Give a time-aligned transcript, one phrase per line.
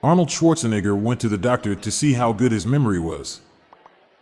[0.00, 3.40] Arnold Schwarzenegger went to the doctor to see how good his memory was.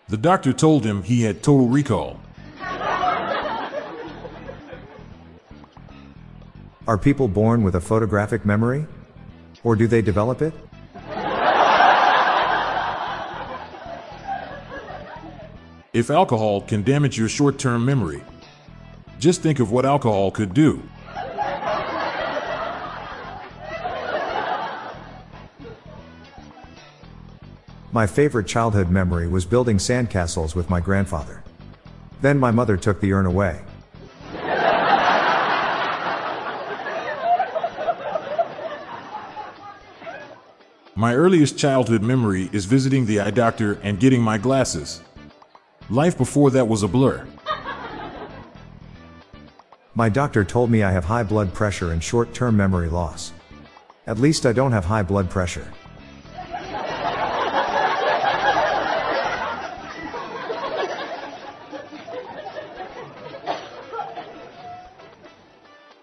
[0.09, 2.19] The doctor told him he had total recall.
[6.89, 8.87] Are people born with a photographic memory?
[9.65, 10.55] Or do they develop it?
[15.93, 18.25] If alcohol can damage your short term memory,
[19.19, 20.83] just think of what alcohol could do.
[27.97, 31.43] My favorite childhood memory was building sandcastles with my grandfather.
[32.21, 33.63] Then my mother took the urn away.
[40.95, 45.01] My earliest childhood memory is visiting the eye doctor and getting my glasses.
[45.89, 47.27] Life before that was a blur.
[49.95, 53.33] My doctor told me I have high blood pressure and short term memory loss.
[54.07, 55.67] At least I don't have high blood pressure.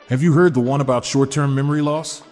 [0.09, 2.23] Have you heard the one about short term memory loss?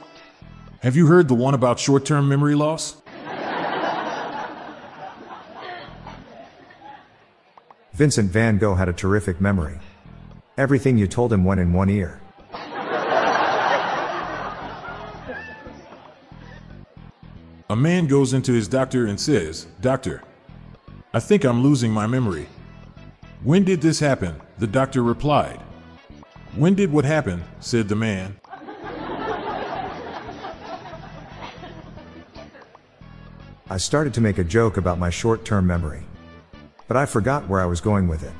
[0.81, 3.01] Have you heard the one about short term memory loss?
[7.93, 9.79] Vincent van Gogh had a terrific memory.
[10.57, 12.19] Everything you told him went in one ear.
[17.69, 20.23] A man goes into his doctor and says, Doctor,
[21.13, 22.49] I think I'm losing my memory.
[23.43, 24.41] When did this happen?
[24.57, 25.61] The doctor replied.
[26.55, 27.43] When did what happen?
[27.61, 28.37] said the man.
[33.69, 36.03] I started to make a joke about my short term memory.
[36.89, 38.33] But I forgot where I was going with it.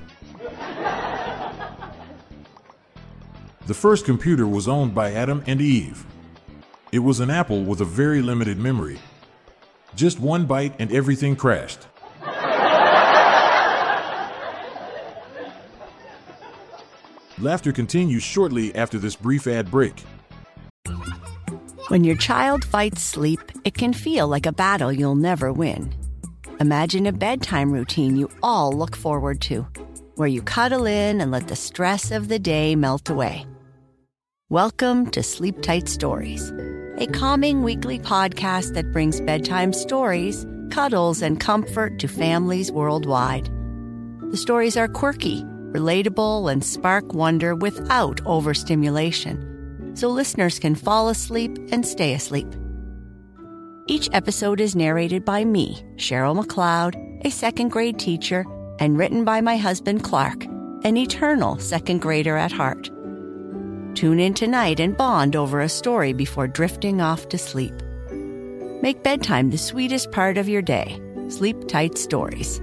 [3.65, 6.05] The first computer was owned by Adam and Eve.
[6.91, 8.99] It was an Apple with a very limited memory.
[9.95, 11.87] Just one byte and everything crashed.
[17.41, 19.99] Laughter continues shortly after this brief ad break.
[21.87, 25.91] When your child fights sleep, it can feel like a battle you'll never win.
[26.59, 29.65] Imagine a bedtime routine you all look forward to,
[30.17, 33.47] where you cuddle in and let the stress of the day melt away.
[34.49, 36.51] Welcome to Sleep Tight Stories,
[36.97, 43.49] a calming weekly podcast that brings bedtime stories, cuddles, and comfort to families worldwide.
[44.29, 51.57] The stories are quirky, relatable, and spark wonder without overstimulation, so listeners can fall asleep
[51.71, 52.47] and stay asleep.
[53.87, 58.45] Each episode is narrated by me, Cheryl McLeod, a second grade teacher,
[58.79, 60.45] and written by my husband Clark,
[60.83, 62.89] an eternal second grader at heart.
[63.95, 67.73] Tune in tonight and bond over a story before drifting off to sleep.
[68.81, 70.99] Make bedtime the sweetest part of your day.
[71.27, 72.61] Sleep Tight Stories.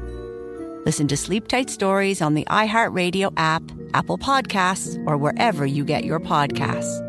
[0.89, 3.63] Listen to Sleep Tight Stories on the iHeartRadio app,
[3.93, 7.05] Apple Podcasts, or wherever you get your podcasts.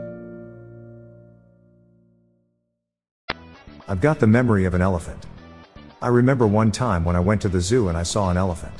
[3.87, 5.25] I've got the memory of an elephant.
[6.01, 8.73] I remember one time when I went to the zoo and I saw an elephant.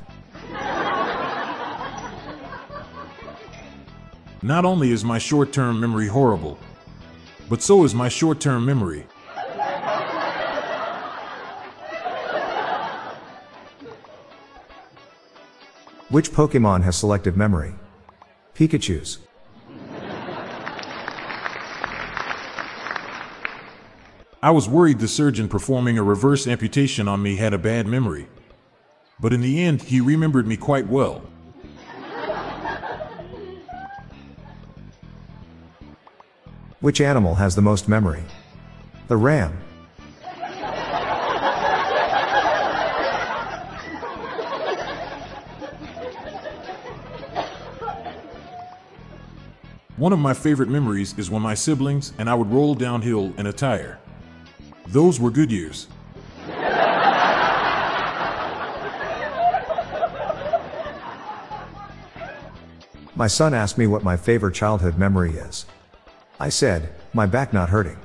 [4.42, 6.60] Not only is my short term memory horrible,
[7.48, 9.06] but so is my short term memory.
[16.10, 17.76] Which Pokemon has selective memory?
[18.56, 19.20] Pikachu's.
[24.42, 28.28] I was worried the surgeon performing a reverse amputation on me had a bad memory.
[29.20, 31.22] But in the end, he remembered me quite well.
[36.80, 38.24] Which animal has the most memory?
[39.10, 39.60] The ram.
[50.00, 53.48] One of my favorite memories is when my siblings and I would roll downhill in
[53.48, 54.00] a tire.
[54.88, 55.88] Those were good years.
[63.14, 65.66] My son asked me what my favorite childhood memory is.
[66.40, 67.98] I said, my back not hurting.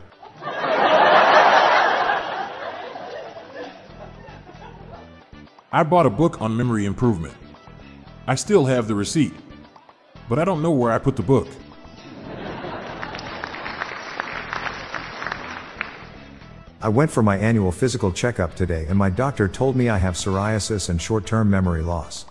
[5.70, 7.35] I bought a book on memory improvement.
[8.26, 9.32] I still have the receipt,
[10.29, 11.47] but I don't know where I put the book.
[16.84, 20.16] I went for my annual physical checkup today and my doctor told me I have
[20.16, 22.26] psoriasis and short term memory loss.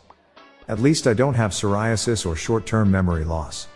[0.67, 3.67] At least I don't have psoriasis or short term memory loss.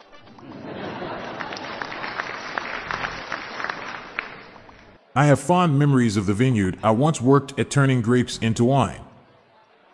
[5.15, 9.01] I have fond memories of the vineyard I once worked at turning grapes into wine.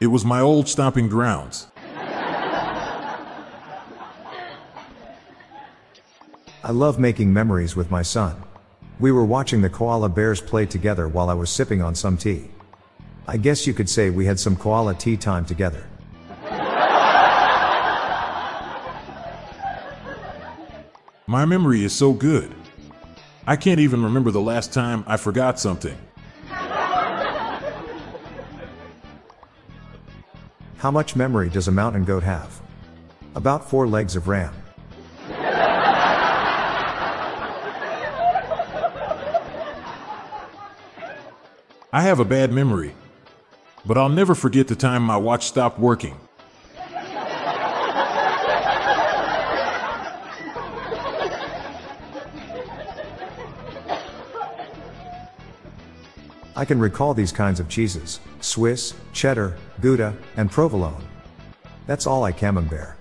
[0.02, 1.68] It was my old stomping grounds.
[6.62, 8.44] I love making memories with my son.
[9.04, 12.50] We were watching the koala bears play together while I was sipping on some tea.
[13.28, 15.86] I guess you could say we had some koala tea time together.
[21.28, 22.56] My memory is so good.
[23.46, 25.98] I can't even remember the last time I forgot something.
[30.78, 32.62] How much memory does a mountain goat have?
[33.36, 34.63] About four legs of ram.
[41.96, 42.96] I have a bad memory,
[43.86, 46.18] but I'll never forget the time my watch stopped working.
[56.56, 61.04] I can recall these kinds of cheeses Swiss, cheddar, Gouda, and provolone.
[61.86, 62.98] That's all I camembert.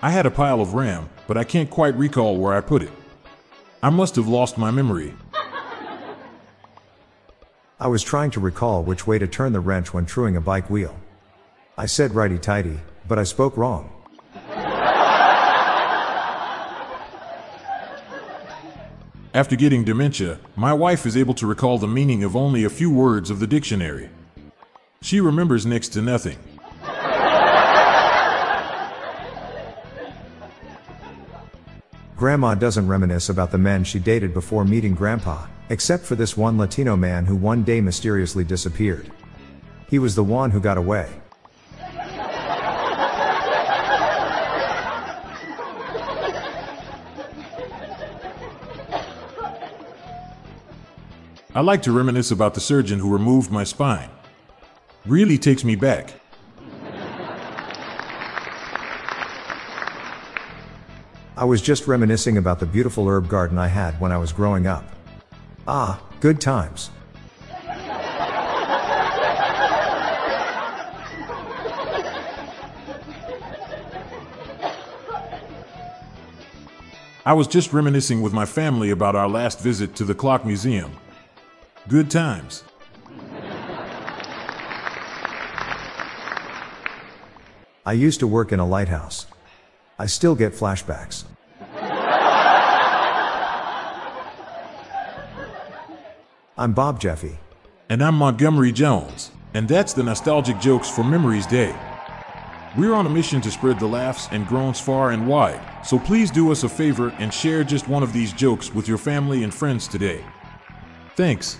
[0.00, 2.90] I had a pile of RAM, but I can't quite recall where I put it.
[3.82, 5.14] I must have lost my memory.
[7.78, 10.70] I was trying to recall which way to turn the wrench when truing a bike
[10.70, 10.98] wheel.
[11.76, 13.90] I said righty tighty, but I spoke wrong.
[19.34, 22.90] After getting dementia, my wife is able to recall the meaning of only a few
[22.90, 24.08] words of the dictionary.
[25.02, 26.38] She remembers next to nothing.
[32.16, 36.56] Grandma doesn't reminisce about the men she dated before meeting Grandpa, except for this one
[36.56, 39.12] Latino man who one day mysteriously disappeared.
[39.90, 41.10] He was the one who got away.
[51.54, 54.08] I like to reminisce about the surgeon who removed my spine.
[55.04, 56.14] Really takes me back.
[61.38, 64.66] I was just reminiscing about the beautiful herb garden I had when I was growing
[64.66, 64.84] up.
[65.68, 66.88] Ah, good times.
[77.26, 80.90] I was just reminiscing with my family about our last visit to the Clock Museum.
[81.86, 82.64] Good times.
[87.84, 89.26] I used to work in a lighthouse.
[89.98, 91.24] I still get flashbacks.
[96.58, 97.38] I'm Bob Jeffy.
[97.88, 101.74] And I'm Montgomery Jones, and that's the Nostalgic Jokes for Memories Day.
[102.76, 106.30] We're on a mission to spread the laughs and groans far and wide, so please
[106.30, 109.54] do us a favor and share just one of these jokes with your family and
[109.54, 110.24] friends today.
[111.14, 111.58] Thanks.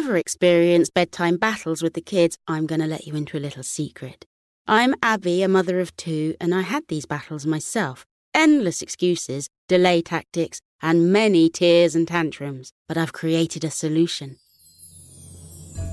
[0.00, 3.62] Ever experienced bedtime battles with the kids, I'm going to let you into a little
[3.62, 4.24] secret.
[4.66, 8.06] I'm Abby, a mother of two, and I had these battles myself.
[8.32, 12.72] Endless excuses, delay tactics, and many tears and tantrums.
[12.88, 14.38] But I've created a solution.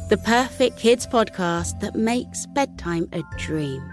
[0.07, 3.83] The perfect kids podcast that makes bedtime a dream.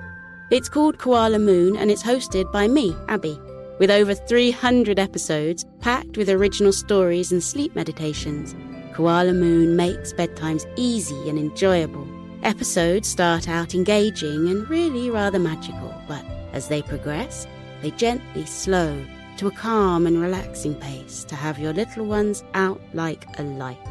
[0.53, 3.37] It's called Koala Moon and it's hosted by me, Abby,
[3.81, 8.55] with over 300 episodes packed with original stories and sleep meditations.
[8.95, 12.07] Koala Moon makes bedtimes easy and enjoyable.
[12.45, 17.49] Episodes start out engaging and really rather magical, but as they progress,
[17.83, 19.05] they gently slow
[19.39, 23.85] to a calm and relaxing pace to have your little ones out like a light.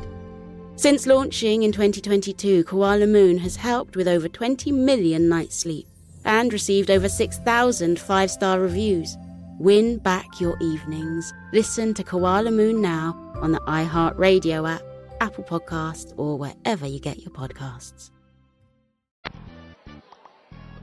[0.77, 5.85] Since launching in 2022, Koala Moon has helped with over 20 million nights sleep
[6.23, 9.17] and received over 6,000 five star reviews.
[9.59, 11.33] Win back your evenings.
[11.51, 14.81] Listen to Koala Moon now on the iHeartRadio app,
[15.23, 18.11] Apple Podcasts, or wherever you get your podcasts.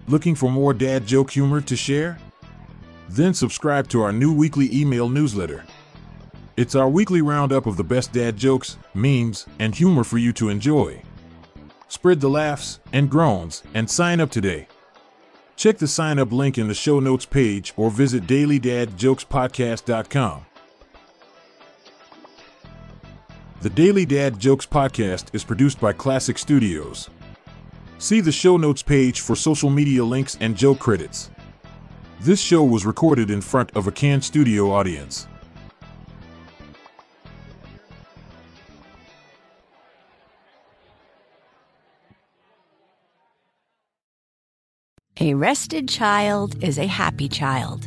[0.08, 2.18] Looking for more dad joke humor to share?
[3.10, 5.66] Then subscribe to our new weekly email newsletter.
[6.56, 10.48] It's our weekly roundup of the best dad jokes, memes, and humor for you to
[10.48, 11.02] enjoy.
[11.88, 14.68] Spread the laughs and groans and sign up today.
[15.56, 20.46] Check the sign up link in the show notes page or visit dailydadjokespodcast.com.
[23.62, 27.10] The Daily Dad Jokes podcast is produced by Classic Studios.
[27.98, 31.30] See the show notes page for social media links and joke credits.
[32.20, 35.26] This show was recorded in front of a canned studio audience.
[45.20, 47.86] A rested child is a happy child.